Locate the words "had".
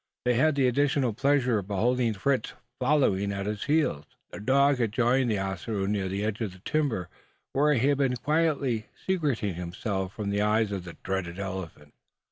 0.33-0.55, 4.79-4.91, 7.89-7.99